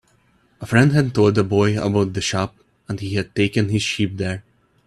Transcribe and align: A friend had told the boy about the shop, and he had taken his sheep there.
A 0.59 0.65
friend 0.65 0.93
had 0.93 1.13
told 1.13 1.35
the 1.35 1.43
boy 1.43 1.79
about 1.79 2.13
the 2.13 2.21
shop, 2.21 2.55
and 2.89 2.99
he 2.99 3.13
had 3.13 3.35
taken 3.35 3.69
his 3.69 3.83
sheep 3.83 4.17
there. 4.17 4.43